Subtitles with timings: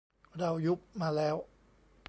[0.37, 1.35] เรา ยุบมาแล้ว